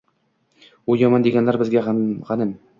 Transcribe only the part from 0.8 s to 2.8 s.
Uni yomon deganlar bizga g‘anim.